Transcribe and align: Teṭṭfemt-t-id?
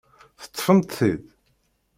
Teṭṭfemt-t-id? 0.41 1.23